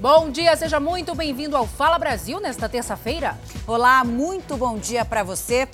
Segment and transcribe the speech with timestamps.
[0.00, 3.38] Bom dia, seja muito bem-vindo ao Fala Brasil nesta terça-feira.
[3.66, 5.68] Olá, muito bom dia para você.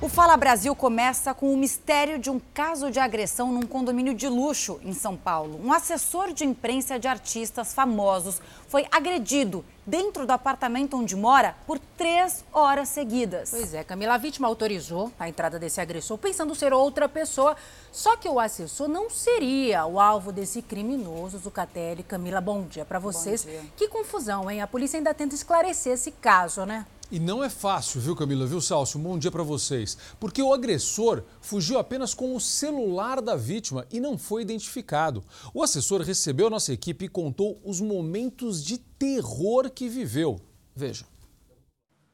[0.00, 4.28] O Fala Brasil começa com o mistério de um caso de agressão num condomínio de
[4.28, 5.60] luxo em São Paulo.
[5.60, 11.80] Um assessor de imprensa de artistas famosos foi agredido dentro do apartamento onde mora por
[11.80, 13.50] três horas seguidas.
[13.50, 17.56] Pois é, Camila, a vítima autorizou a entrada desse agressor pensando ser outra pessoa,
[17.90, 22.04] só que o assessor não seria o alvo desse criminoso, Zucatelli.
[22.04, 23.44] Camila, bom dia para vocês.
[23.76, 24.62] Que confusão, hein?
[24.62, 26.86] A polícia ainda tenta esclarecer esse caso, né?
[27.10, 28.44] E não é fácil, viu, Camila?
[28.44, 29.00] Viu, Salcio?
[29.00, 29.96] Um bom dia para vocês.
[30.20, 35.24] Porque o agressor fugiu apenas com o celular da vítima e não foi identificado.
[35.54, 40.38] O assessor recebeu nossa equipe e contou os momentos de terror que viveu.
[40.76, 41.06] Veja.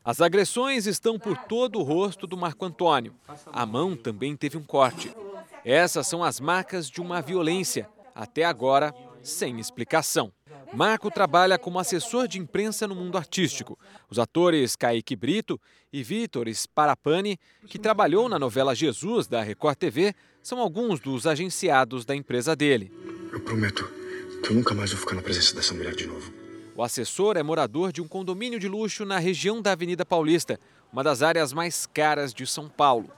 [0.04, 3.16] As agressões estão por todo o rosto do Marco Antônio.
[3.46, 5.12] A mão também teve um corte.
[5.64, 10.30] Essas são as marcas de uma violência, até agora sem explicação.
[10.74, 13.78] Marco trabalha como assessor de imprensa no mundo artístico.
[14.10, 15.60] Os atores Kaique Brito
[15.92, 22.04] e Vitor Sparapani, que trabalhou na novela Jesus da Record TV, são alguns dos agenciados
[22.04, 22.92] da empresa dele.
[23.32, 23.88] Eu prometo
[24.42, 26.32] que eu nunca mais vou ficar na presença dessa mulher de novo.
[26.74, 30.58] O assessor é morador de um condomínio de luxo na região da Avenida Paulista,
[30.92, 33.08] uma das áreas mais caras de São Paulo.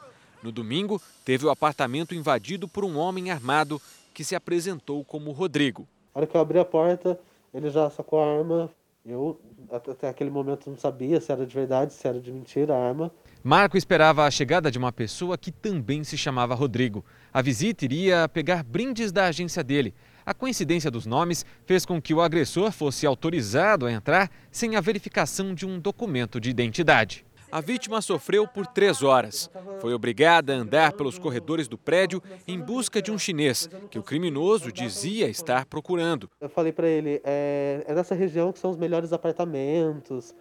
[0.42, 3.80] No domingo, teve o apartamento invadido por um homem armado
[4.12, 5.88] que se apresentou como Rodrigo.
[6.14, 7.18] A hora que eu abri a porta,
[7.56, 8.70] ele já sacou a arma.
[9.04, 9.40] Eu,
[9.70, 13.10] até aquele momento, não sabia se era de verdade, se era de mentira a arma.
[13.42, 17.04] Marco esperava a chegada de uma pessoa que também se chamava Rodrigo.
[17.32, 19.94] A visita iria pegar brindes da agência dele.
[20.24, 24.80] A coincidência dos nomes fez com que o agressor fosse autorizado a entrar sem a
[24.80, 27.25] verificação de um documento de identidade.
[27.56, 29.50] A vítima sofreu por três horas.
[29.80, 34.02] Foi obrigada a andar pelos corredores do prédio em busca de um chinês que o
[34.02, 36.28] criminoso dizia estar procurando.
[36.38, 40.34] Eu falei para ele: é, é nessa região que são os melhores apartamentos.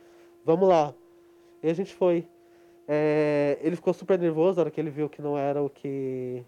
[0.43, 0.93] Vamos lá.
[1.63, 2.27] E a gente foi.
[2.85, 6.43] É, ele ficou super nervoso na hora que ele viu que não era o que,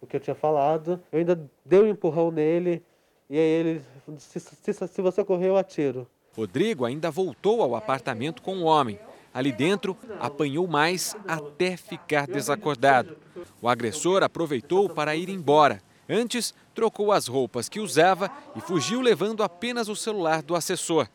[0.00, 0.98] o que eu tinha falado.
[1.12, 2.82] Eu ainda dei um empurrão nele.
[3.28, 3.82] E aí ele,
[4.16, 6.08] se, se, se você correr, eu atiro.
[6.34, 8.98] Rodrigo ainda voltou ao apartamento com o homem.
[9.36, 13.18] Ali dentro, apanhou mais até ficar desacordado.
[13.60, 15.82] O agressor aproveitou para ir embora.
[16.08, 21.06] Antes, trocou as roupas que usava e fugiu levando apenas o celular do assessor.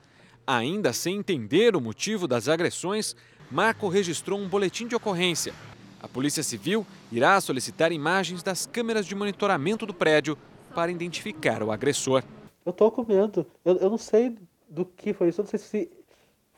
[0.45, 3.15] Ainda sem entender o motivo das agressões,
[3.49, 5.51] Marco registrou um boletim de ocorrência.
[5.99, 10.37] A Polícia Civil irá solicitar imagens das câmeras de monitoramento do prédio
[10.75, 12.21] para identificar o agressor.
[12.63, 13.47] Eu tô com medo.
[13.65, 14.37] Eu, eu não sei
[14.69, 15.41] do que foi isso.
[15.41, 16.00] Eu não sei se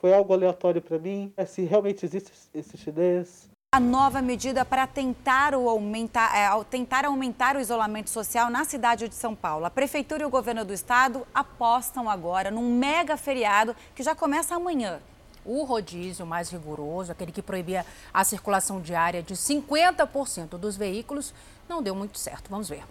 [0.04, 1.32] foi algo aleatório para mim?
[1.34, 3.48] É se realmente existe esse chinês?
[3.74, 9.08] A nova medida para tentar, o aumentar, é, tentar aumentar o isolamento social na cidade
[9.08, 9.64] de São Paulo.
[9.64, 14.54] A Prefeitura e o governo do estado apostam agora num mega feriado que já começa
[14.54, 15.00] amanhã.
[15.42, 21.32] O rodízio mais rigoroso, aquele que proibia a circulação diária de 50% dos veículos,
[21.66, 22.50] não deu muito certo.
[22.50, 22.84] Vamos ver.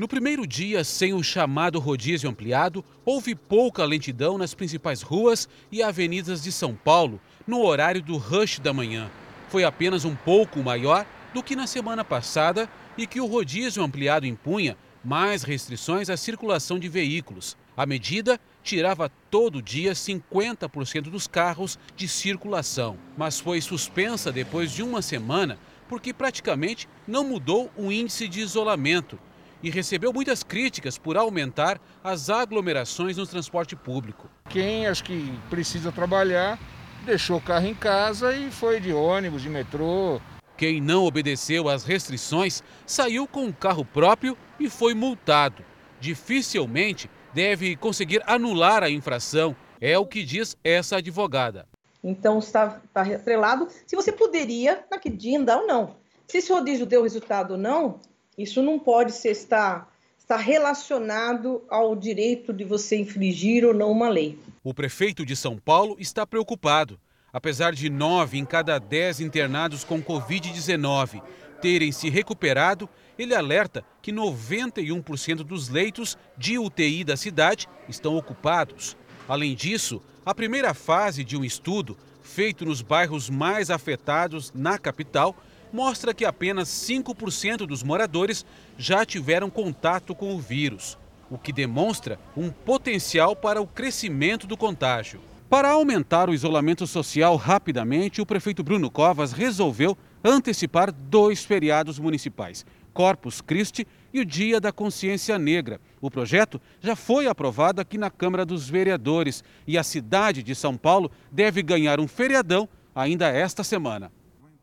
[0.00, 5.82] No primeiro dia, sem o chamado rodízio ampliado, houve pouca lentidão nas principais ruas e
[5.82, 9.10] avenidas de São Paulo, no horário do rush da manhã.
[9.50, 12.66] Foi apenas um pouco maior do que na semana passada
[12.96, 14.74] e que o rodízio ampliado impunha
[15.04, 17.54] mais restrições à circulação de veículos.
[17.76, 24.82] A medida tirava todo dia 50% dos carros de circulação, mas foi suspensa depois de
[24.82, 25.58] uma semana
[25.90, 29.18] porque praticamente não mudou o índice de isolamento
[29.62, 34.28] e recebeu muitas críticas por aumentar as aglomerações no transporte público.
[34.48, 36.58] Quem acho que precisa trabalhar
[37.04, 40.20] deixou o carro em casa e foi de ônibus, de metrô.
[40.56, 45.64] Quem não obedeceu às restrições saiu com um carro próprio e foi multado.
[45.98, 51.66] Dificilmente deve conseguir anular a infração, é o que diz essa advogada.
[52.02, 55.96] Então está, está atrelado se você poderia naquele dia andar ou não.
[56.26, 57.98] Se esse rodízio deu resultado ou não,
[58.42, 64.08] isso não pode ser, estar, estar relacionado ao direito de você infringir ou não uma
[64.08, 64.38] lei.
[64.64, 66.98] O prefeito de São Paulo está preocupado.
[67.32, 71.22] Apesar de nove em cada dez internados com Covid-19
[71.60, 72.88] terem se recuperado,
[73.18, 78.96] ele alerta que 91% dos leitos de UTI da cidade estão ocupados.
[79.28, 85.36] Além disso, a primeira fase de um estudo feito nos bairros mais afetados na capital
[85.72, 88.44] mostra que apenas 5% dos moradores
[88.76, 90.98] já tiveram contato com o vírus,
[91.30, 95.20] o que demonstra um potencial para o crescimento do contágio.
[95.48, 102.64] Para aumentar o isolamento social rapidamente, o prefeito Bruno Covas resolveu antecipar dois feriados municipais,
[102.92, 105.80] Corpus Christi e o Dia da Consciência Negra.
[106.00, 110.76] O projeto já foi aprovado aqui na Câmara dos Vereadores e a cidade de São
[110.76, 114.12] Paulo deve ganhar um feriadão ainda esta semana.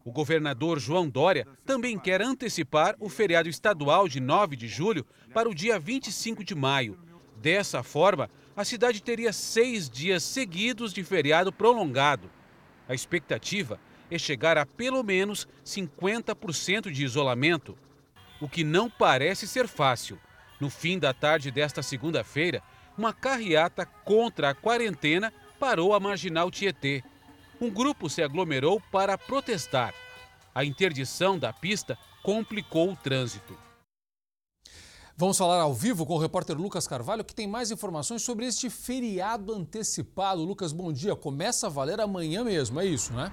[0.07, 5.49] O governador João Dória também quer antecipar o feriado estadual de 9 de julho para
[5.49, 6.97] o dia 25 de maio.
[7.41, 12.31] Dessa forma, a cidade teria seis dias seguidos de feriado prolongado.
[12.87, 17.77] A expectativa é chegar a pelo menos 50% de isolamento,
[18.39, 20.17] o que não parece ser fácil.
[20.57, 22.63] No fim da tarde desta segunda-feira,
[22.97, 27.03] uma carreata contra a quarentena parou a marginal Tietê
[27.59, 29.93] um grupo se aglomerou para protestar.
[30.53, 33.57] A interdição da pista complicou o trânsito.
[35.15, 38.69] Vamos falar ao vivo com o repórter Lucas Carvalho, que tem mais informações sobre este
[38.69, 40.43] feriado antecipado.
[40.43, 41.15] Lucas, bom dia.
[41.15, 43.31] Começa a valer amanhã mesmo, é isso, né?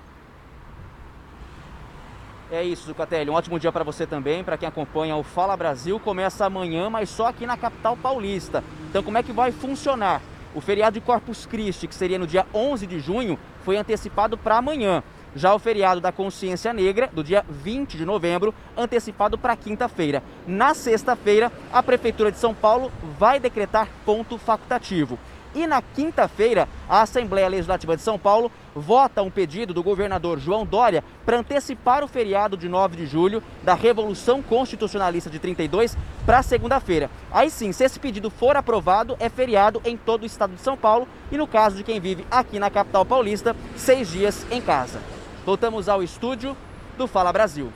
[2.51, 3.31] É isso, Zucatelli.
[3.31, 6.01] Um ótimo dia para você também, para quem acompanha o Fala Brasil.
[6.01, 8.65] Começa amanhã, mas só aqui na capital paulista.
[8.89, 10.23] Então, como é que vai funcionar?
[10.55, 14.59] O feriado de Corpus Christi, que seria no dia 11 de junho, foi antecipado para
[14.59, 15.03] amanhã.
[15.35, 20.23] Já o feriado da Consciência Negra, do dia 20 de novembro, antecipado para quinta-feira.
[20.47, 25.19] Na sexta-feira, a Prefeitura de São Paulo vai decretar ponto facultativo.
[25.55, 30.67] E na quinta-feira, a Assembleia Legislativa de São Paulo vota um pedido do governador João
[30.67, 35.97] Dória para antecipar o feriado de 9 de julho da Revolução Constitucionalista de 32
[36.27, 37.09] para segunda-feira.
[37.31, 40.77] Aí sim, se esse pedido for aprovado, é feriado em todo o estado de São
[40.77, 45.01] Paulo e no caso de quem vive aqui na capital paulista, seis dias em casa.
[45.47, 46.57] Voltamos ao estúdio
[46.99, 47.71] do Fala Brasil.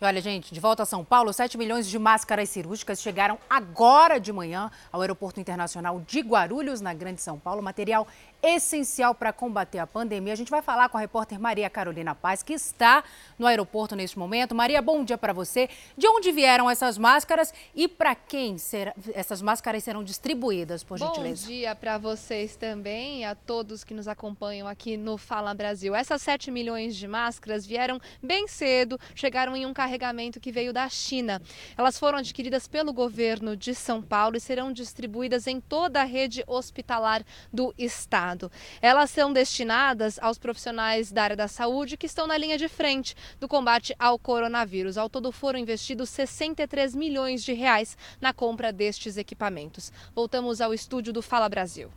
[0.00, 4.18] E olha, gente, de volta a São Paulo, 7 milhões de máscaras cirúrgicas chegaram agora
[4.18, 7.60] de manhã ao Aeroporto Internacional de Guarulhos, na Grande São Paulo.
[7.60, 8.08] Material
[8.42, 10.32] essencial para combater a pandemia.
[10.32, 13.04] A gente vai falar com a repórter Maria Carolina Paz, que está
[13.38, 14.54] no aeroporto neste momento.
[14.54, 15.68] Maria, bom dia para você.
[15.96, 21.42] De onde vieram essas máscaras e para quem será, essas máscaras serão distribuídas, por gentileza?
[21.42, 25.94] Bom dia para vocês também, a todos que nos acompanham aqui no Fala Brasil.
[25.94, 30.88] Essas 7 milhões de máscaras vieram bem cedo, chegaram em um carregamento que veio da
[30.88, 31.42] China.
[31.76, 36.44] Elas foram adquiridas pelo governo de São Paulo e serão distribuídas em toda a rede
[36.46, 38.29] hospitalar do estado.
[38.30, 38.50] Estado.
[38.80, 43.14] Elas são destinadas aos profissionais da área da saúde que estão na linha de frente
[43.38, 44.96] do combate ao coronavírus.
[44.96, 49.92] Ao todo foram investidos 63 milhões de reais na compra destes equipamentos.
[50.14, 51.90] Voltamos ao estúdio do Fala Brasil.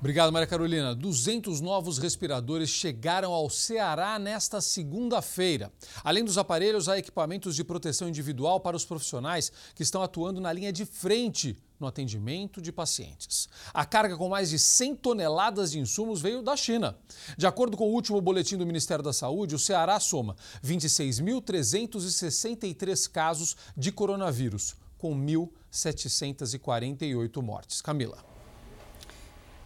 [0.00, 0.94] Obrigado, Maria Carolina.
[0.94, 5.72] 200 novos respiradores chegaram ao Ceará nesta segunda-feira.
[6.02, 10.52] Além dos aparelhos, há equipamentos de proteção individual para os profissionais que estão atuando na
[10.52, 13.48] linha de frente no atendimento de pacientes.
[13.72, 16.98] A carga com mais de 100 toneladas de insumos veio da China.
[17.36, 20.34] De acordo com o último boletim do Ministério da Saúde, o Ceará soma
[20.64, 27.82] 26.363 casos de coronavírus, com 1.748 mortes.
[27.82, 28.16] Camila.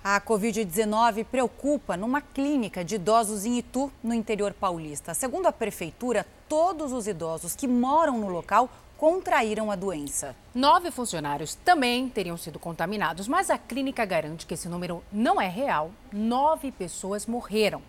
[0.02, 5.14] A Covid-19 preocupa numa clínica de idosos em Itu, no interior paulista.
[5.14, 8.68] Segundo a prefeitura, todos os idosos que moram no local
[8.98, 10.34] contraíram a doença.
[10.52, 15.46] Nove funcionários também teriam sido contaminados, mas a clínica garante que esse número não é
[15.48, 15.92] real.
[16.12, 17.80] Nove pessoas morreram.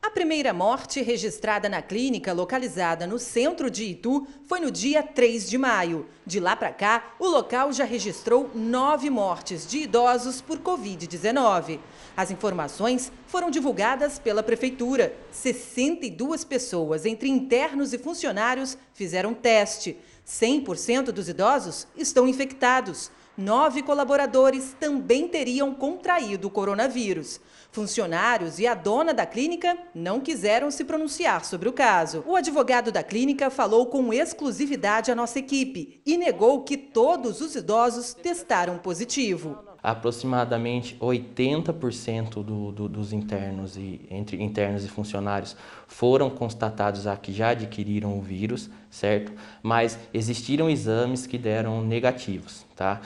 [0.00, 5.50] A primeira morte registrada na clínica localizada no centro de Itu foi no dia 3
[5.50, 6.06] de maio.
[6.24, 11.80] De lá para cá, o local já registrou nove mortes de idosos por Covid-19.
[12.16, 15.16] As informações foram divulgadas pela Prefeitura.
[15.32, 19.98] 62 pessoas, entre internos e funcionários, fizeram teste.
[20.24, 23.10] 100% dos idosos estão infectados.
[23.36, 27.40] Nove colaboradores também teriam contraído o coronavírus.
[27.70, 32.24] Funcionários e a dona da clínica não quiseram se pronunciar sobre o caso.
[32.26, 37.54] O advogado da clínica falou com exclusividade à nossa equipe e negou que todos os
[37.54, 39.58] idosos testaram positivo.
[39.82, 45.56] Aproximadamente 80% do, do, dos internos e entre internos e funcionários
[45.86, 49.32] foram constatados a que já adquiriram o vírus, certo?
[49.62, 53.00] Mas existiram exames que deram negativos, tá?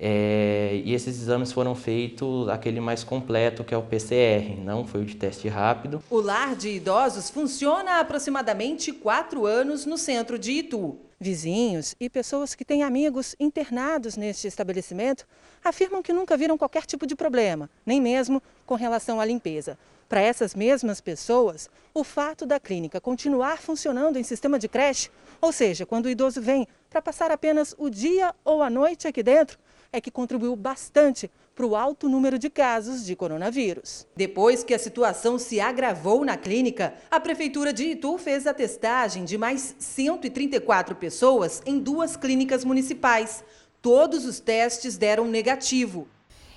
[0.00, 5.02] É, e esses exames foram feitos aquele mais completo, que é o PCR, não foi
[5.02, 6.02] o de teste rápido.
[6.08, 10.96] O lar de idosos funciona há aproximadamente quatro anos no centro de Itu.
[11.20, 15.26] Vizinhos e pessoas que têm amigos internados neste estabelecimento
[15.64, 19.76] afirmam que nunca viram qualquer tipo de problema, nem mesmo com relação à limpeza.
[20.08, 25.52] Para essas mesmas pessoas, o fato da clínica continuar funcionando em sistema de creche, ou
[25.52, 29.58] seja, quando o idoso vem para passar apenas o dia ou a noite aqui dentro,
[29.92, 34.06] é que contribuiu bastante para o alto número de casos de coronavírus.
[34.14, 39.24] Depois que a situação se agravou na clínica, a Prefeitura de Itu fez a testagem
[39.24, 43.42] de mais 134 pessoas em duas clínicas municipais.
[43.82, 46.06] Todos os testes deram negativo.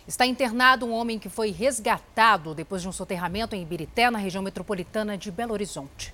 [0.07, 4.43] Está internado um homem que foi resgatado depois de um soterramento em Ibirité, na região
[4.43, 6.13] metropolitana de Belo Horizonte.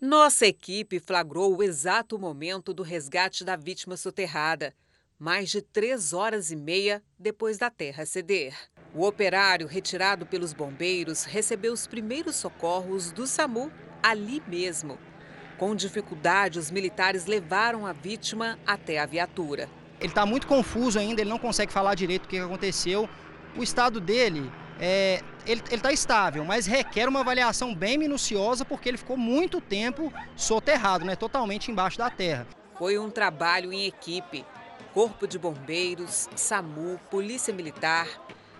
[0.00, 4.74] Nossa equipe flagrou o exato momento do resgate da vítima soterrada,
[5.22, 8.56] mais de três horas e meia depois da terra ceder.
[8.92, 13.70] O operário, retirado pelos bombeiros, recebeu os primeiros socorros do SAMU
[14.02, 14.98] ali mesmo.
[15.56, 19.68] Com dificuldade, os militares levaram a vítima até a viatura.
[20.00, 23.08] Ele está muito confuso ainda, ele não consegue falar direito o que aconteceu.
[23.56, 24.50] O estado dele
[24.80, 30.12] é, ele está estável, mas requer uma avaliação bem minuciosa porque ele ficou muito tempo
[30.34, 32.44] soterrado, né, totalmente embaixo da terra.
[32.76, 34.44] Foi um trabalho em equipe.
[34.92, 38.06] Corpo de Bombeiros, SAMU, Polícia Militar,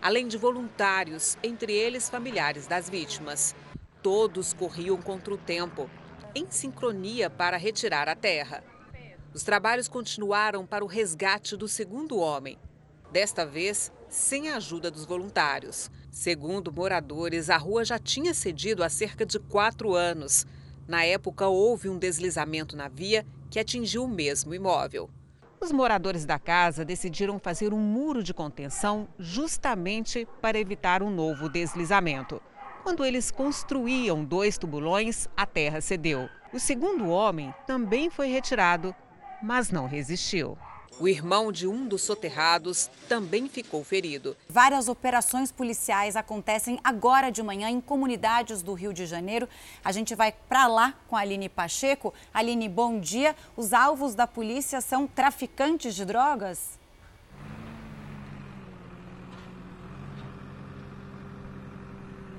[0.00, 3.54] além de voluntários, entre eles familiares das vítimas.
[4.02, 5.90] Todos corriam contra o tempo,
[6.34, 8.64] em sincronia para retirar a terra.
[9.34, 12.58] Os trabalhos continuaram para o resgate do segundo homem,
[13.10, 15.90] desta vez sem a ajuda dos voluntários.
[16.10, 20.46] Segundo moradores, a rua já tinha cedido há cerca de quatro anos.
[20.88, 25.10] Na época, houve um deslizamento na via que atingiu o mesmo imóvel.
[25.62, 31.48] Os moradores da casa decidiram fazer um muro de contenção justamente para evitar um novo
[31.48, 32.42] deslizamento.
[32.82, 36.28] Quando eles construíam dois tubulões, a terra cedeu.
[36.52, 38.92] O segundo homem também foi retirado,
[39.40, 40.58] mas não resistiu.
[41.00, 44.36] O irmão de um dos soterrados também ficou ferido.
[44.48, 49.48] Várias operações policiais acontecem agora de manhã em comunidades do Rio de Janeiro.
[49.84, 52.12] A gente vai para lá com a Aline Pacheco.
[52.32, 53.34] Aline, bom dia.
[53.56, 56.78] Os alvos da polícia são traficantes de drogas?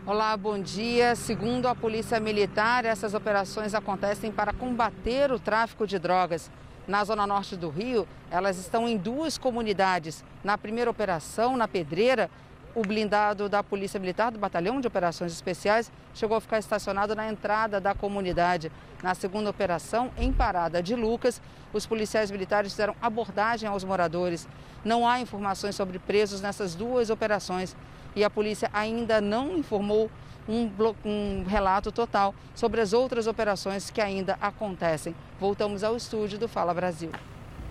[0.06, 1.16] Olá, bom dia.
[1.16, 6.52] Segundo a Polícia Militar, essas operações acontecem para combater o tráfico de drogas
[6.88, 10.24] na zona norte do Rio, elas estão em duas comunidades.
[10.44, 12.30] Na primeira operação, na Pedreira,
[12.76, 17.30] o blindado da Polícia Militar, do Batalhão de Operações Especiais, chegou a ficar estacionado na
[17.30, 18.72] entrada da comunidade.
[19.02, 24.48] Na segunda operação, em Parada de Lucas, os policiais militares fizeram abordagem aos moradores.
[24.84, 27.76] Não há informações sobre presos nessas duas operações
[28.16, 30.10] e a polícia ainda não informou
[30.48, 30.70] um,
[31.06, 35.16] um relato total sobre as outras operações que ainda acontecem.
[35.40, 37.12] Voltamos ao estúdio do Fala Brasil.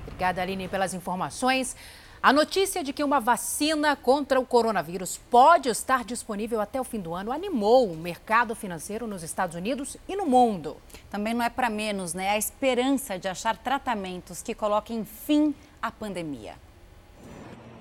[0.07, 1.77] Obrigada, Aline, pelas informações.
[2.23, 7.01] A notícia de que uma vacina contra o coronavírus pode estar disponível até o fim
[7.01, 10.77] do ano animou o mercado financeiro nos Estados Unidos e no mundo.
[11.11, 12.31] Também não é para menos, né?
[12.31, 15.53] A esperança de achar tratamentos que coloquem fim
[15.83, 16.55] à pandemia.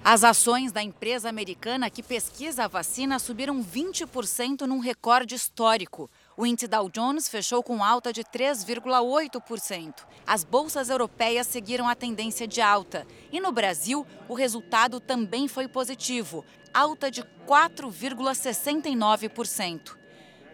[0.03, 6.09] As ações da empresa americana que pesquisa a vacina subiram 20% num recorde histórico.
[6.35, 9.93] O índice Dow Jones fechou com alta de 3,8%.
[10.25, 13.05] As bolsas europeias seguiram a tendência de alta.
[13.31, 16.43] E no Brasil, o resultado também foi positivo
[16.73, 19.95] alta de 4,69%.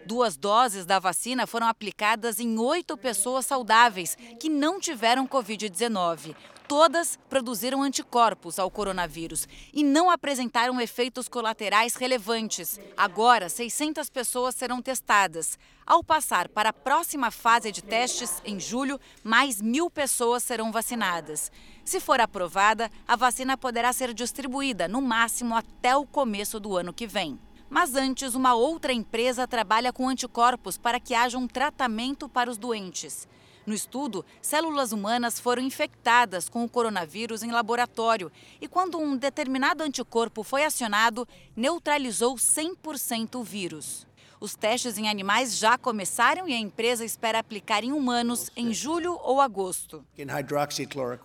[0.04, 6.36] Duas doses da vacina foram aplicadas em oito pessoas saudáveis que não tiveram Covid-19.
[6.68, 12.78] Todas produziram anticorpos ao coronavírus e não apresentaram efeitos colaterais relevantes.
[12.94, 15.58] Agora, 600 pessoas serão testadas.
[15.86, 21.50] Ao passar para a próxima fase de testes, em julho, mais mil pessoas serão vacinadas.
[21.86, 26.92] Se for aprovada, a vacina poderá ser distribuída, no máximo, até o começo do ano
[26.92, 27.40] que vem.
[27.70, 32.58] Mas antes, uma outra empresa trabalha com anticorpos para que haja um tratamento para os
[32.58, 33.26] doentes.
[33.68, 38.32] No estudo, células humanas foram infectadas com o coronavírus em laboratório
[38.62, 44.06] e, quando um determinado anticorpo foi acionado, neutralizou 100% o vírus.
[44.40, 49.18] Os testes em animais já começaram e a empresa espera aplicar em humanos em julho
[49.22, 50.02] ou agosto.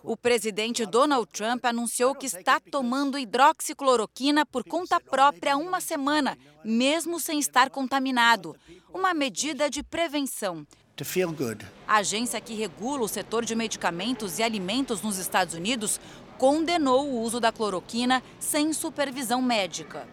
[0.02, 6.36] O presidente Donald Trump anunciou que está tomando hidroxicloroquina por conta própria há uma semana,
[6.62, 8.54] mesmo sem estar contaminado.
[8.92, 10.66] Uma medida de prevenção.
[11.88, 16.00] A agência que regula o setor de medicamentos e alimentos nos Estados Unidos
[16.38, 20.06] condenou o uso da cloroquina sem supervisão médica.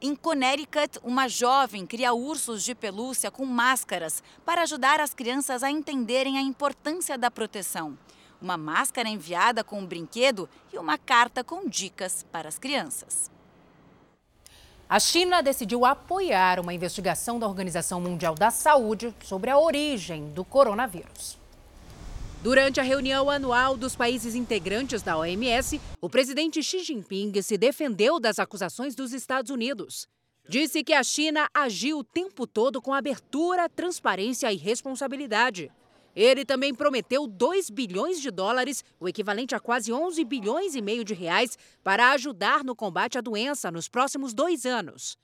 [0.00, 5.70] Em Connecticut, uma jovem cria ursos de pelúcia com máscaras para ajudar as crianças a
[5.70, 7.98] entenderem a importância da proteção.
[8.40, 13.30] Uma máscara enviada com um brinquedo e uma carta com dicas para as crianças.
[14.90, 20.44] A China decidiu apoiar uma investigação da Organização Mundial da Saúde sobre a origem do
[20.44, 21.38] coronavírus.
[22.42, 28.18] Durante a reunião anual dos países integrantes da OMS, o presidente Xi Jinping se defendeu
[28.18, 30.08] das acusações dos Estados Unidos.
[30.48, 35.70] Disse que a China agiu o tempo todo com abertura, transparência e responsabilidade.
[36.14, 41.04] Ele também prometeu 2 bilhões de dólares, o equivalente a quase 11 bilhões e meio
[41.04, 45.16] de reais, para ajudar no combate à doença nos próximos dois anos.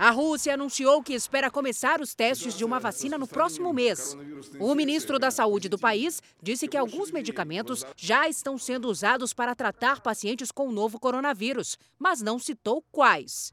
[0.00, 4.16] A Rússia anunciou que espera começar os testes de uma vacina no próximo mês.
[4.60, 9.56] O ministro da Saúde do país disse que alguns medicamentos já estão sendo usados para
[9.56, 13.52] tratar pacientes com o novo coronavírus, mas não citou quais.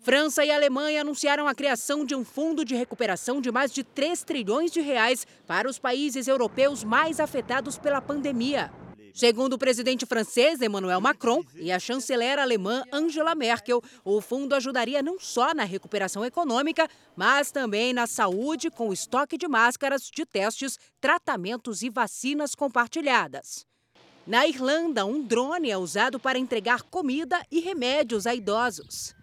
[0.00, 4.22] França e Alemanha anunciaram a criação de um fundo de recuperação de mais de 3
[4.22, 8.72] trilhões de reais para os países europeus mais afetados pela pandemia.
[9.12, 15.02] Segundo o presidente francês Emmanuel Macron e a chanceler alemã Angela Merkel, o fundo ajudaria
[15.02, 20.24] não só na recuperação econômica, mas também na saúde, com o estoque de máscaras, de
[20.24, 23.66] testes, tratamentos e vacinas compartilhadas.
[24.24, 29.17] Na Irlanda, um drone é usado para entregar comida e remédios a idosos.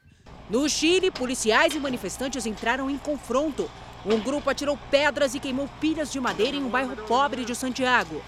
[0.47, 3.69] No Chile, policiais e manifestantes entraram em confronto.
[4.05, 8.21] Um grupo atirou pedras e queimou pilhas de madeira em um bairro pobre de Santiago.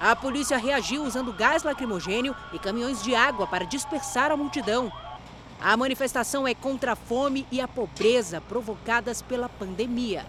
[0.00, 4.90] A polícia reagiu usando gás lacrimogênio e caminhões de água para dispersar a multidão.
[5.60, 10.24] A manifestação é contra a fome e a pobreza provocadas pela pandemia.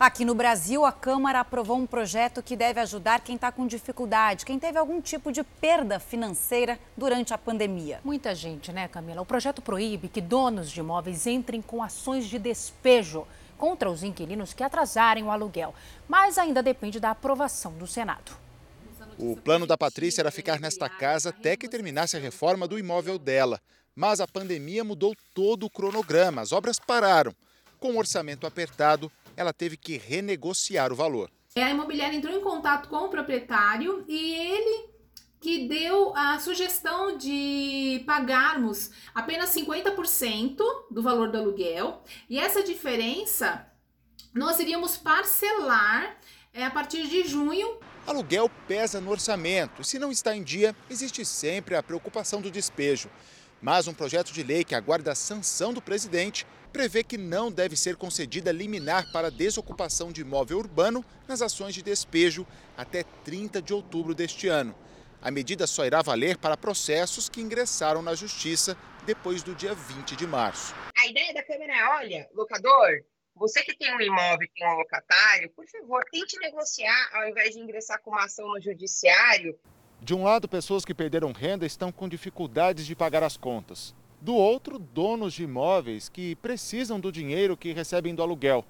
[0.00, 4.46] Aqui no Brasil, a Câmara aprovou um projeto que deve ajudar quem está com dificuldade,
[4.46, 8.00] quem teve algum tipo de perda financeira durante a pandemia.
[8.02, 9.20] Muita gente, né, Camila?
[9.20, 13.26] O projeto proíbe que donos de imóveis entrem com ações de despejo
[13.58, 15.74] contra os inquilinos que atrasarem o aluguel,
[16.08, 18.32] mas ainda depende da aprovação do Senado.
[19.18, 23.18] O plano da Patrícia era ficar nesta casa até que terminasse a reforma do imóvel
[23.18, 23.60] dela.
[23.94, 27.34] Mas a pandemia mudou todo o cronograma, as obras pararam.
[27.78, 29.10] Com o orçamento apertado,
[29.40, 31.30] ela teve que renegociar o valor.
[31.56, 34.90] A imobiliária entrou em contato com o proprietário e ele
[35.40, 40.58] que deu a sugestão de pagarmos apenas 50%
[40.90, 43.66] do valor do aluguel e essa diferença
[44.34, 46.18] nós iríamos parcelar
[46.52, 47.78] é, a partir de junho.
[48.06, 49.82] Aluguel pesa no orçamento.
[49.82, 53.08] Se não está em dia, existe sempre a preocupação do despejo.
[53.62, 57.76] Mas um projeto de lei que aguarda a sanção do presidente prevê que não deve
[57.76, 63.74] ser concedida liminar para desocupação de imóvel urbano nas ações de despejo até 30 de
[63.74, 64.74] outubro deste ano.
[65.22, 70.16] A medida só irá valer para processos que ingressaram na Justiça depois do dia 20
[70.16, 70.74] de março.
[70.96, 73.02] A ideia da Câmara é: olha, locador,
[73.34, 77.60] você que tem um imóvel tem um locatário, por favor, tente negociar ao invés de
[77.60, 79.58] ingressar com uma ação no judiciário.
[80.00, 83.94] De um lado, pessoas que perderam renda estão com dificuldades de pagar as contas.
[84.20, 88.64] Do outro, donos de imóveis que precisam do dinheiro que recebem do aluguel.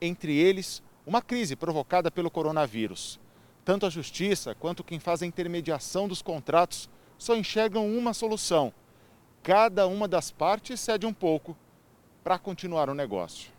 [0.00, 3.18] Entre eles, uma crise provocada pelo coronavírus.
[3.64, 8.72] Tanto a justiça quanto quem faz a intermediação dos contratos só enxergam uma solução.
[9.42, 11.56] Cada uma das partes cede um pouco
[12.22, 13.50] para continuar o negócio.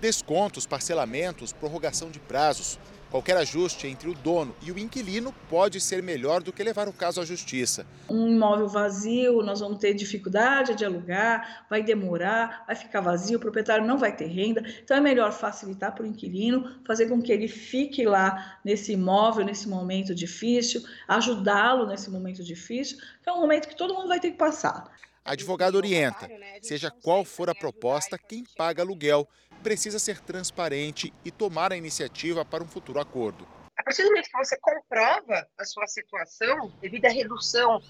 [0.00, 2.78] Descontos, parcelamentos, prorrogação de prazos.
[3.10, 6.92] Qualquer ajuste entre o dono e o inquilino pode ser melhor do que levar o
[6.92, 7.86] caso à justiça.
[8.06, 13.40] Um imóvel vazio, nós vamos ter dificuldade de alugar, vai demorar, vai ficar vazio, o
[13.40, 14.62] proprietário não vai ter renda.
[14.84, 19.42] Então é melhor facilitar para o inquilino, fazer com que ele fique lá nesse imóvel,
[19.42, 24.20] nesse momento difícil, ajudá-lo nesse momento difícil, que é um momento que todo mundo vai
[24.20, 24.84] ter que passar.
[25.24, 26.28] A advogada orienta,
[26.60, 29.26] seja qual for a proposta, quem paga aluguel
[29.62, 33.46] precisa ser transparente e tomar a iniciativa para um futuro acordo.
[33.76, 37.80] A partir do momento que você comprova a sua situação devido à redução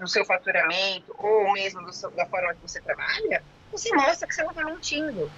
[0.00, 4.42] do seu faturamento ou mesmo seu, da forma que você trabalha, você mostra que você
[4.42, 5.30] não está mentindo.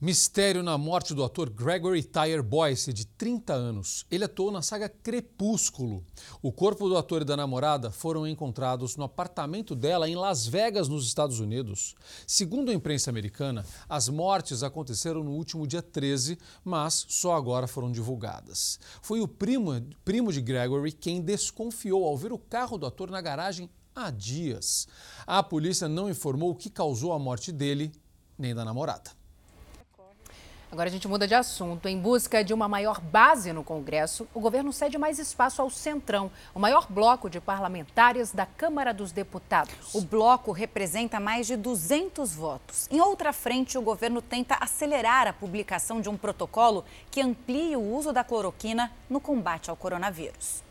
[0.00, 4.04] Mistério na morte do ator Gregory Tyre Boyce, de 30 anos.
[4.10, 6.04] Ele atuou na saga Crepúsculo.
[6.42, 10.88] O corpo do ator e da namorada foram encontrados no apartamento dela em Las Vegas,
[10.88, 11.94] nos Estados Unidos.
[12.26, 17.92] Segundo a imprensa americana, as mortes aconteceram no último dia 13, mas só agora foram
[17.92, 18.80] divulgadas.
[19.00, 23.20] Foi o primo, primo de Gregory quem desconfiou ao ver o carro do ator na
[23.20, 24.88] garagem há dias.
[25.24, 27.92] A polícia não informou o que causou a morte dele
[28.36, 29.23] nem da namorada.
[30.74, 31.86] Agora a gente muda de assunto.
[31.86, 36.32] Em busca de uma maior base no Congresso, o governo cede mais espaço ao Centrão,
[36.52, 39.94] o maior bloco de parlamentares da Câmara dos Deputados.
[39.94, 42.88] O bloco representa mais de 200 votos.
[42.90, 47.94] Em outra frente, o governo tenta acelerar a publicação de um protocolo que amplie o
[47.94, 50.64] uso da cloroquina no combate ao coronavírus.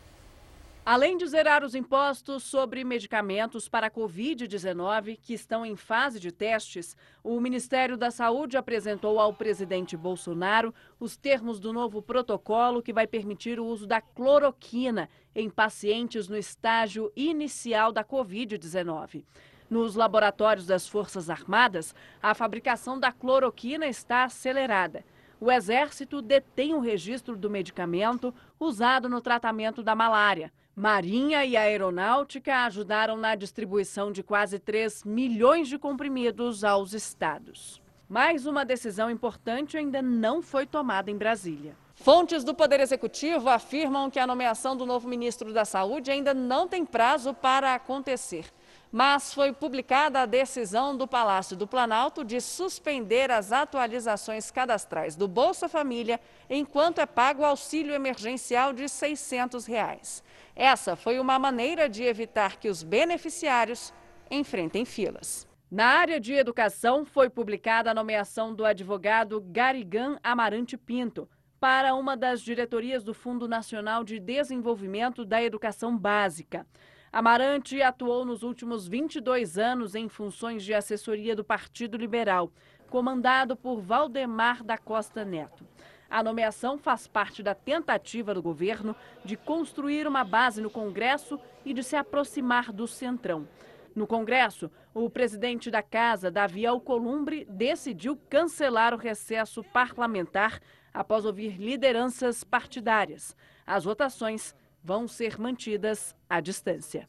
[0.86, 6.30] Além de zerar os impostos sobre medicamentos para a Covid-19 que estão em fase de
[6.30, 12.92] testes, o Ministério da Saúde apresentou ao presidente Bolsonaro os termos do novo protocolo que
[12.92, 19.24] vai permitir o uso da cloroquina em pacientes no estágio inicial da Covid-19.
[19.70, 25.02] Nos laboratórios das Forças Armadas, a fabricação da cloroquina está acelerada.
[25.40, 30.52] O Exército detém o registro do medicamento usado no tratamento da malária.
[30.76, 37.80] Marinha e Aeronáutica ajudaram na distribuição de quase 3 milhões de comprimidos aos estados.
[38.08, 41.76] Mais uma decisão importante ainda não foi tomada em Brasília.
[41.94, 46.66] Fontes do Poder Executivo afirmam que a nomeação do novo ministro da Saúde ainda não
[46.66, 48.46] tem prazo para acontecer.
[48.90, 55.28] Mas foi publicada a decisão do Palácio do Planalto de suspender as atualizações cadastrais do
[55.28, 60.22] Bolsa Família enquanto é pago o auxílio emergencial de 600 reais.
[60.56, 63.92] Essa foi uma maneira de evitar que os beneficiários
[64.30, 65.48] enfrentem filas.
[65.70, 72.16] Na área de educação, foi publicada a nomeação do advogado Garigan Amarante Pinto para uma
[72.16, 76.66] das diretorias do Fundo Nacional de Desenvolvimento da Educação Básica.
[77.10, 82.52] Amarante atuou nos últimos 22 anos em funções de assessoria do Partido Liberal,
[82.88, 85.66] comandado por Valdemar da Costa Neto.
[86.08, 91.72] A nomeação faz parte da tentativa do governo de construir uma base no Congresso e
[91.72, 93.48] de se aproximar do Centrão.
[93.94, 100.60] No Congresso, o presidente da Casa, Davi Alcolumbre, decidiu cancelar o recesso parlamentar
[100.92, 103.36] após ouvir lideranças partidárias.
[103.66, 107.08] As votações vão ser mantidas à distância.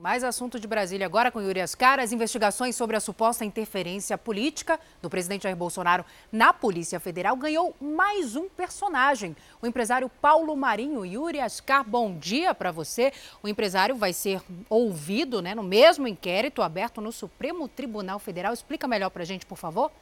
[0.00, 4.78] Mais assunto de Brasília, agora com Yuri Ascar, as investigações sobre a suposta interferência política
[5.00, 11.06] do presidente Jair Bolsonaro na Polícia Federal ganhou mais um personagem, o empresário Paulo Marinho.
[11.06, 13.12] Yuri Ascar, bom dia para você.
[13.40, 18.52] O empresário vai ser ouvido né, no mesmo inquérito aberto no Supremo Tribunal Federal.
[18.52, 19.92] Explica melhor para a gente, por favor.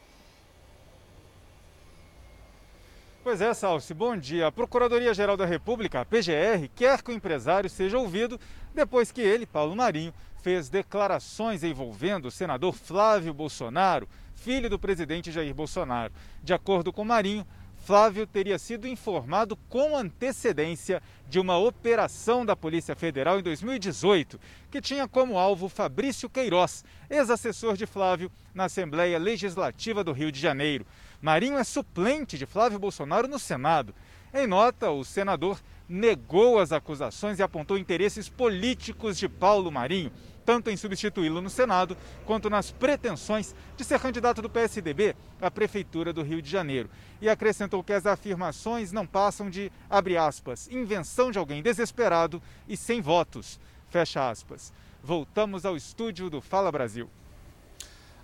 [3.24, 4.48] Pois é, Salsi, bom dia.
[4.48, 8.38] A Procuradoria-Geral da República, a PGR, quer que o empresário seja ouvido
[8.74, 15.30] depois que ele, Paulo Marinho, fez declarações envolvendo o senador Flávio Bolsonaro, filho do presidente
[15.30, 16.12] Jair Bolsonaro.
[16.42, 17.46] De acordo com Marinho,
[17.82, 24.38] Flávio teria sido informado com antecedência de uma operação da Polícia Federal em 2018,
[24.70, 30.38] que tinha como alvo Fabrício Queiroz, ex-assessor de Flávio na Assembleia Legislativa do Rio de
[30.38, 30.86] Janeiro.
[31.20, 33.92] Marinho é suplente de Flávio Bolsonaro no Senado.
[34.32, 40.12] Em nota, o senador negou as acusações e apontou interesses políticos de Paulo Marinho,
[40.44, 46.12] tanto em substituí-lo no Senado quanto nas pretensões de ser candidato do PSDB à Prefeitura
[46.12, 46.90] do Rio de Janeiro.
[47.20, 52.76] E acrescentou que as afirmações não passam de, abre aspas, invenção de alguém desesperado e
[52.76, 54.72] sem votos, fecha aspas.
[55.02, 57.10] Voltamos ao estúdio do Fala Brasil.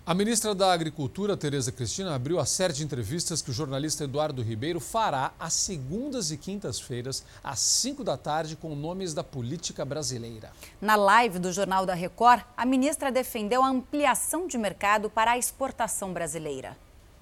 [0.09, 4.41] A ministra da Agricultura, Tereza Cristina, abriu a série de entrevistas que o jornalista Eduardo
[4.41, 10.51] Ribeiro fará às segundas e quintas-feiras, às 5 da tarde, com nomes da política brasileira.
[10.81, 15.37] Na live do Jornal da Record, a ministra defendeu a ampliação de mercado para a
[15.37, 16.75] exportação brasileira.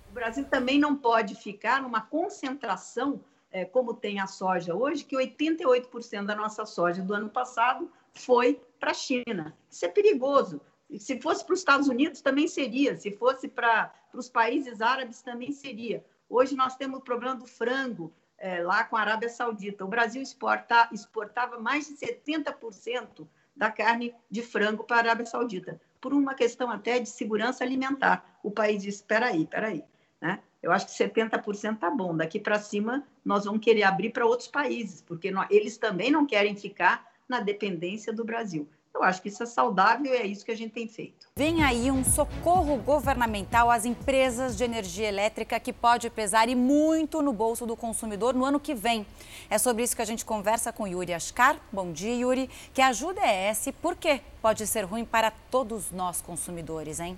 [0.10, 3.20] O Brasil também não pode ficar numa concentração,
[3.52, 8.62] é, como tem a soja hoje, que 88% da nossa soja do ano passado foi
[8.80, 9.54] para a China.
[9.70, 10.62] Isso é perigoso
[10.98, 12.96] se fosse para os Estados Unidos, também seria.
[12.96, 16.04] Se fosse para os países árabes, também seria.
[16.30, 19.84] Hoje nós temos o problema do frango é, lá com a Arábia Saudita.
[19.84, 25.82] O Brasil exporta, exportava mais de 70% da carne de frango para a Arábia Saudita,
[26.00, 28.40] por uma questão até de segurança alimentar.
[28.44, 29.84] O país disse: espera aí, espera aí.
[30.22, 30.40] Né?
[30.62, 32.16] Eu acho que 70% está bom.
[32.16, 36.26] Daqui para cima, nós vamos querer abrir para outros países, porque nós, eles também não
[36.26, 38.70] querem ficar na dependência do Brasil.
[38.98, 41.28] Eu acho que isso é saudável e é isso que a gente tem feito.
[41.36, 47.22] Vem aí um socorro governamental às empresas de energia elétrica que pode pesar e muito
[47.22, 49.06] no bolso do consumidor no ano que vem.
[49.52, 51.58] É sobre isso que a gente conversa com Yuri Ascar.
[51.72, 52.50] Bom dia, Yuri.
[52.74, 57.16] Que ajuda é essa e por que pode ser ruim para todos nós consumidores, hein?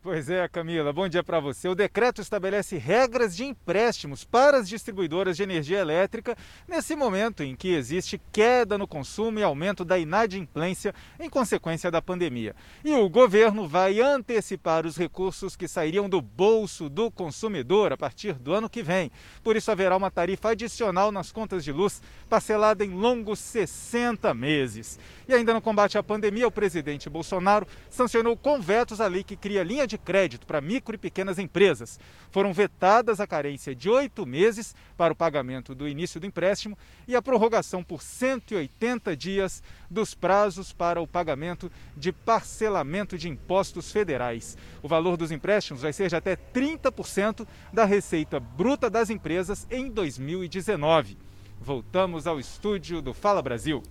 [0.00, 1.68] Pois é, Camila, bom dia para você.
[1.68, 6.36] O decreto estabelece regras de empréstimos para as distribuidoras de energia elétrica
[6.68, 12.00] nesse momento em que existe queda no consumo e aumento da inadimplência em consequência da
[12.00, 12.54] pandemia.
[12.84, 18.34] E o governo vai antecipar os recursos que sairiam do bolso do consumidor a partir
[18.34, 19.10] do ano que vem.
[19.42, 24.96] Por isso haverá uma tarifa adicional nas contas de luz parcelada em longos 60 meses.
[25.26, 29.36] E ainda no combate à pandemia, o presidente Bolsonaro sancionou com vetos a lei que
[29.36, 31.98] cria linha de crédito para micro e pequenas empresas.
[32.30, 37.16] Foram vetadas a carência de oito meses para o pagamento do início do empréstimo e
[37.16, 44.56] a prorrogação por 180 dias dos prazos para o pagamento de parcelamento de impostos federais.
[44.82, 49.90] O valor dos empréstimos vai ser de até 30% da receita bruta das empresas em
[49.90, 51.16] 2019.
[51.60, 53.82] Voltamos ao estúdio do Fala Brasil.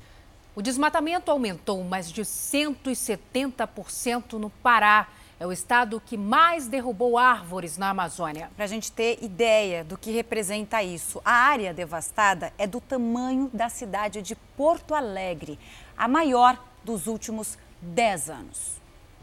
[0.57, 5.07] O desmatamento aumentou mais de 170% no Pará.
[5.39, 8.49] É o estado que mais derrubou árvores na Amazônia.
[8.55, 13.47] Para a gente ter ideia do que representa isso, a área devastada é do tamanho
[13.53, 15.59] da cidade de Porto Alegre,
[15.95, 18.77] a maior dos últimos 10 anos.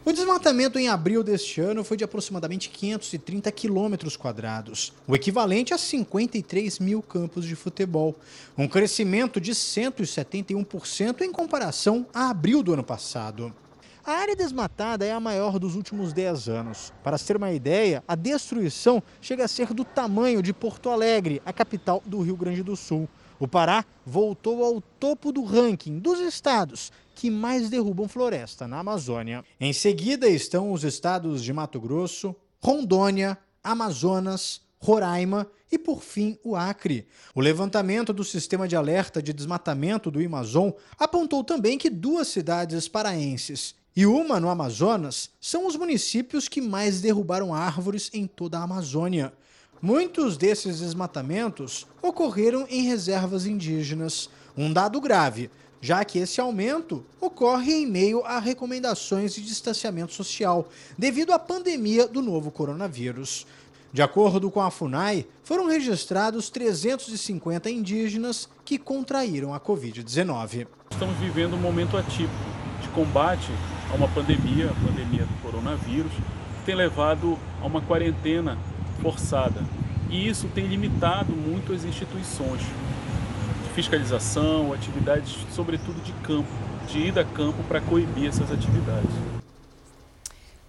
[0.04, 5.78] O desmatamento em abril deste ano foi de aproximadamente 530 quilômetros quadrados, o equivalente a
[5.78, 8.14] 53 mil campos de futebol,
[8.56, 13.50] um crescimento de 171% em comparação a abril do ano passado.
[14.06, 16.92] A área desmatada é a maior dos últimos 10 anos.
[17.02, 21.40] Para se ter uma ideia, a destruição chega a ser do tamanho de Porto Alegre,
[21.42, 23.08] a capital do Rio Grande do Sul.
[23.40, 29.42] O Pará voltou ao topo do ranking dos estados que mais derrubam floresta na Amazônia.
[29.58, 36.54] Em seguida estão os estados de Mato Grosso, Rondônia, Amazonas, Roraima e, por fim, o
[36.54, 37.08] Acre.
[37.34, 42.86] O levantamento do sistema de alerta de desmatamento do Amazon apontou também que duas cidades
[42.86, 48.64] paraenses e uma no Amazonas são os municípios que mais derrubaram árvores em toda a
[48.64, 49.32] Amazônia.
[49.80, 54.28] Muitos desses desmatamentos ocorreram em reservas indígenas.
[54.56, 55.48] Um dado grave,
[55.80, 62.08] já que esse aumento ocorre em meio a recomendações de distanciamento social, devido à pandemia
[62.08, 63.46] do novo coronavírus.
[63.92, 70.66] De acordo com a FUNAI, foram registrados 350 indígenas que contraíram a Covid-19.
[70.90, 72.32] Estamos vivendo um momento atípico
[72.82, 73.52] de combate
[73.90, 78.58] a uma pandemia, a pandemia do coronavírus, que tem levado a uma quarentena
[79.00, 79.62] forçada.
[80.10, 82.60] E isso tem limitado muito as instituições
[83.74, 86.48] fiscalização, atividades, sobretudo de campo,
[86.86, 89.10] de ida a campo para coibir essas atividades.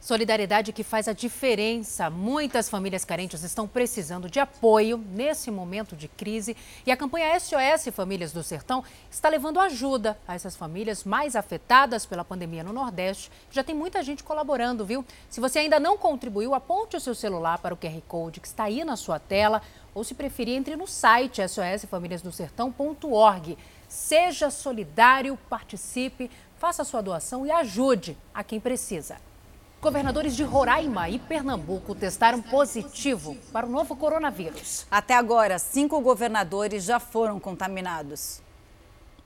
[0.06, 2.12] Solidariedade que faz a diferença.
[2.12, 7.91] Muitas famílias carentes estão precisando de apoio nesse momento de crise e a campanha SOS
[7.91, 13.32] Famílias do Sertão está levando ajuda a essas famílias mais afetadas pela pandemia no Nordeste.
[13.50, 15.04] Já tem muita gente colaborando, viu?
[15.28, 18.65] Se você ainda não contribuiu, aponte o seu celular para o QR Code que está
[18.65, 19.60] aí na sua tela
[19.91, 23.58] ou, se preferir, entre no site sosfamiliasdosertão.org.
[23.89, 29.18] Seja solidário, participe, faça sua doação e ajude a quem precisa.
[29.86, 34.88] Governadores de Roraima e Pernambuco testaram positivo para o novo coronavírus.
[34.89, 38.41] Até agora, cinco governadores já foram contaminados.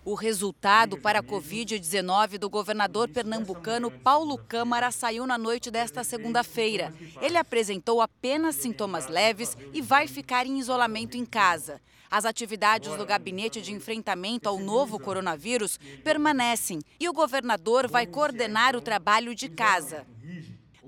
[0.04, 6.94] O resultado para a Covid-19 do governador pernambucano Paulo Câmara saiu na noite desta segunda-feira.
[7.22, 11.80] Ele apresentou apenas sintomas leves e vai ficar em isolamento em casa.
[12.12, 18.76] As atividades do gabinete de enfrentamento ao novo coronavírus permanecem e o governador vai coordenar
[18.76, 20.08] o trabalho de casa.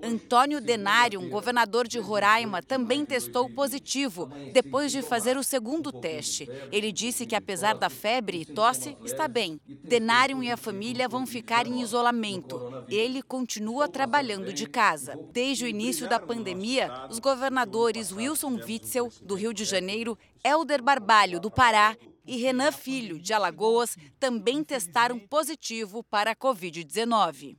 [0.04, 6.50] Antônio Denário, governador de Roraima, também testou positivo depois de fazer o segundo teste.
[6.72, 9.60] Ele disse que, apesar da febre e tosse, está bem.
[9.68, 12.86] Denário e a família vão ficar em isolamento.
[12.90, 15.18] Ele continua trabalhando de casa.
[15.32, 21.40] Desde o início da pandemia, os governadores Wilson Witzel, do Rio de Janeiro, Helder Barbalho,
[21.40, 27.58] do Pará, e Renan Filho, de Alagoas, também testaram positivo para a Covid-19.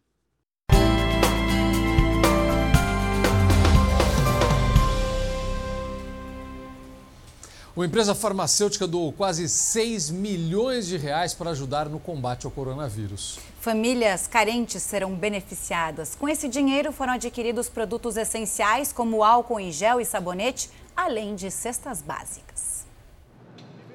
[7.75, 13.39] Uma empresa farmacêutica doou quase 6 milhões de reais para ajudar no combate ao coronavírus.
[13.63, 16.15] Famílias carentes serão beneficiadas.
[16.15, 21.51] Com esse dinheiro foram adquiridos produtos essenciais como álcool em gel e sabonete, além de
[21.51, 22.85] cestas básicas.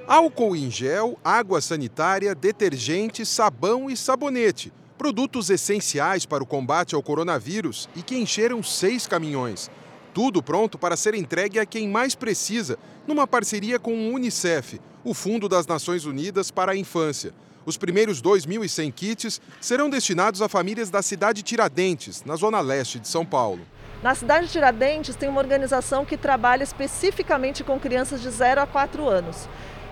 [0.08, 4.74] Álcool em gel, água sanitária, detergente, sabão e sabonete.
[4.98, 9.70] Produtos essenciais para o combate ao coronavírus e que encheram seis caminhões.
[10.18, 15.14] Tudo pronto para ser entregue a quem mais precisa, numa parceria com o Unicef, o
[15.14, 17.36] Fundo das Nações Unidas para a Infância.
[17.68, 23.08] Os primeiros 2.100 kits serão destinados a famílias da cidade Tiradentes, na zona leste de
[23.08, 23.62] São Paulo.
[24.02, 28.66] Na cidade de Tiradentes tem uma organização que trabalha especificamente com crianças de 0 a
[28.66, 29.48] 4 anos.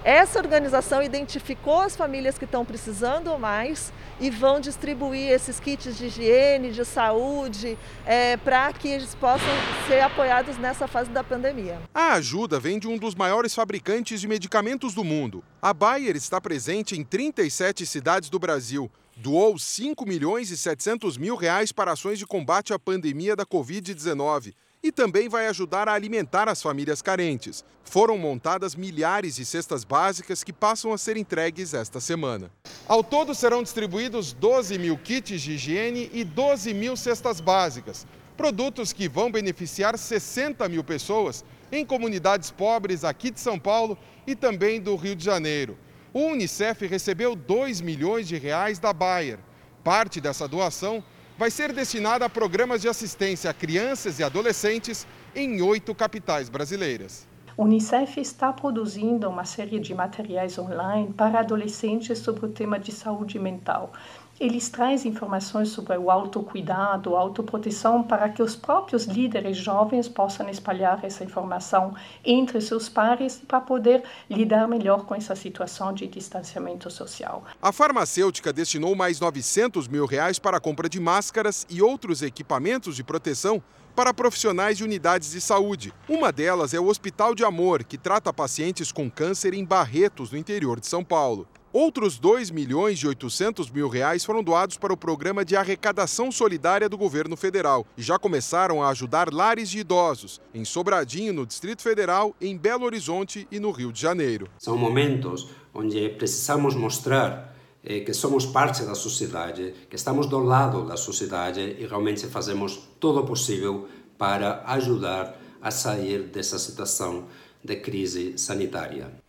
[0.06, 6.06] Essa organização identificou as famílias que estão precisando mais e vão distribuir esses kits de
[6.06, 9.50] higiene, de saúde, é, para que eles possam
[9.88, 11.82] ser apoiados nessa fase da pandemia.
[11.92, 15.44] A ajuda vem de um dos maiores fabricantes de medicamentos do mundo.
[15.60, 18.92] A Bayer está presente em 37 cidades do Brasil.
[19.18, 24.54] Doou 5 milhões e 700 mil reais para ações de combate à pandemia da Covid-19
[24.86, 27.66] e também vai ajudar a alimentar as famílias carentes.
[27.84, 32.52] Foram montadas milhares de cestas básicas que passam a ser entregues esta semana.
[32.88, 38.06] Ao todo serão distribuídos 12 mil kits de higiene e 12 mil cestas básicas,
[38.38, 44.36] produtos que vão beneficiar 60 mil pessoas em comunidades pobres aqui de São Paulo e
[44.36, 45.76] também do Rio de Janeiro.
[46.14, 49.40] O Unicef recebeu 2 milhões de reais da Bayer.
[49.84, 51.04] Parte dessa doação
[51.38, 57.28] vai ser destinada a programas de assistência a crianças e adolescentes em oito capitais brasileiras.
[57.58, 62.92] O Unicef está produzindo uma série de materiais online para adolescentes sobre o tema de
[62.92, 63.94] saúde mental.
[64.38, 70.50] Eles trazem informações sobre o autocuidado, a autoproteção, para que os próprios líderes jovens possam
[70.50, 76.92] espalhar essa informação entre seus pares para poder lidar melhor com essa situação de distanciamento
[76.92, 77.46] social.
[77.62, 82.98] A farmacêutica destinou mais 900 mil reais para a compra de máscaras e outros equipamentos
[82.98, 83.64] de proteção
[83.96, 85.94] para profissionais de unidades de saúde.
[86.10, 90.38] Uma delas é o Hospital de Amor, que trata pacientes com câncer em Barretos, no
[90.38, 91.48] interior de São Paulo.
[91.78, 96.88] Outros 2 milhões e 800 mil reais foram doados para o programa de arrecadação solidária
[96.88, 101.82] do governo federal e já começaram a ajudar lares de idosos em Sobradinho, no Distrito
[101.82, 104.48] Federal, em Belo Horizonte e no Rio de Janeiro.
[104.58, 110.86] São momentos onde precisamos mostrar eh, que somos parte da sociedade, que estamos do lado
[110.86, 113.86] da sociedade e realmente fazemos todo o possível
[114.18, 117.26] para ajudar a sair dessa situação
[117.62, 119.25] de crise sanitária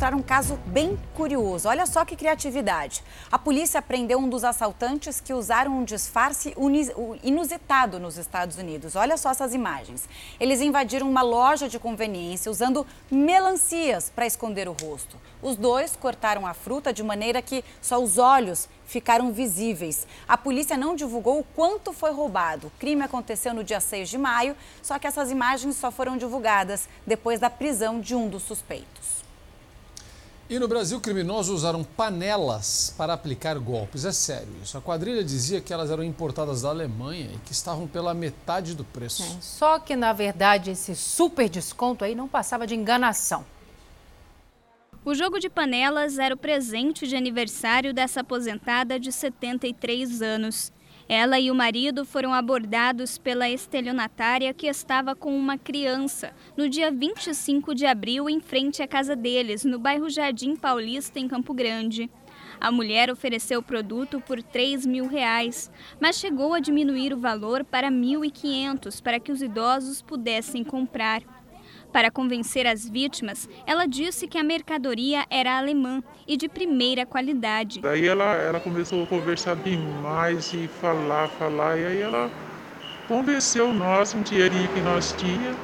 [0.00, 1.68] mostrar um caso bem curioso.
[1.68, 3.02] Olha só que criatividade.
[3.30, 6.54] A polícia prendeu um dos assaltantes que usaram um disfarce
[7.24, 8.96] inusitado nos Estados Unidos.
[8.96, 10.08] Olha só essas imagens.
[10.38, 15.16] Eles invadiram uma loja de conveniência usando melancias para esconder o rosto.
[15.42, 20.06] Os dois cortaram a fruta de maneira que só os olhos ficaram visíveis.
[20.26, 22.68] A polícia não divulgou o quanto foi roubado.
[22.68, 26.88] O crime aconteceu no dia 6 de maio, só que essas imagens só foram divulgadas
[27.04, 29.29] depois da prisão de um dos suspeitos.
[30.50, 34.04] E no Brasil, criminosos usaram panelas para aplicar golpes.
[34.04, 34.76] É sério isso.
[34.76, 38.82] A quadrilha dizia que elas eram importadas da Alemanha e que estavam pela metade do
[38.82, 39.22] preço.
[39.22, 43.46] É, só que, na verdade, esse super desconto aí não passava de enganação.
[45.04, 50.72] O jogo de panelas era o presente de aniversário dessa aposentada de 73 anos.
[51.12, 56.88] Ela e o marido foram abordados pela estelionatária que estava com uma criança no dia
[56.88, 62.08] 25 de abril em frente à casa deles, no bairro Jardim Paulista, em Campo Grande.
[62.60, 65.68] A mulher ofereceu o produto por 3 mil reais,
[65.98, 71.39] mas chegou a diminuir o valor para 1.500 para que os idosos pudessem comprar.
[71.92, 77.80] Para convencer as vítimas, ela disse que a mercadoria era alemã e de primeira qualidade.
[77.80, 82.30] Daí ela, ela começou a conversar demais e falar, falar, e aí ela
[83.08, 85.54] convenceu nós, um dinheirinho que nós tinha,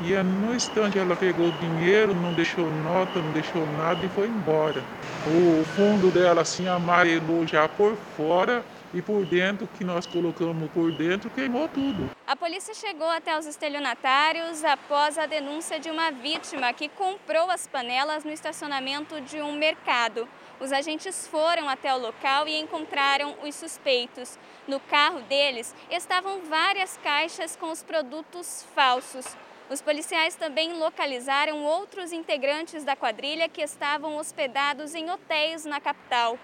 [0.00, 4.28] e no instante ela pegou o dinheiro, não deixou nota, não deixou nada e foi
[4.28, 4.82] embora.
[5.26, 10.90] O fundo dela assim amarelou já por fora e por dentro, que nós colocamos por
[10.92, 12.10] dentro, queimou tudo.
[12.26, 17.66] A polícia chegou até os estelionatários após a denúncia de uma vítima que comprou as
[17.66, 20.28] panelas no estacionamento de um mercado.
[20.60, 24.38] Os agentes foram até o local e encontraram os suspeitos.
[24.66, 29.36] No carro deles estavam várias caixas com os produtos falsos.
[29.70, 36.38] Os policiais também localizaram outros integrantes da quadrilha que estavam hospedados em hotéis na capital.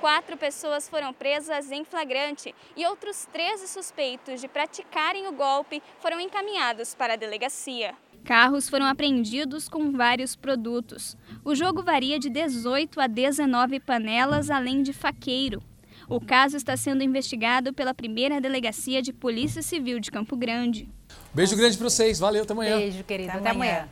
[0.00, 6.20] Quatro pessoas foram presas em flagrante e outros 13 suspeitos de praticarem o golpe foram
[6.20, 7.96] encaminhados para a delegacia.
[8.24, 11.16] Carros foram apreendidos com vários produtos.
[11.44, 15.60] O jogo varia de 18 a 19 panelas, além de faqueiro.
[16.08, 20.88] O caso está sendo investigado pela primeira delegacia de Polícia Civil de Campo Grande.
[21.34, 22.18] Beijo grande para vocês.
[22.18, 22.78] Valeu, até amanhã.
[22.78, 23.32] Beijo, querida.
[23.32, 23.72] Até, até amanhã.
[23.72, 23.88] amanhã.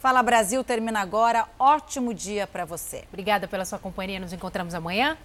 [0.00, 1.46] Fala Brasil termina agora.
[1.58, 3.04] Ótimo dia para você.
[3.08, 4.18] Obrigada pela sua companhia.
[4.18, 5.16] Nos encontramos amanhã.